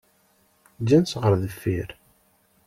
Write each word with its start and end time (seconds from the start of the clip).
Ǧǧan-tt 0.81 1.19
ɣer 1.23 1.33
deffir. 1.43 1.89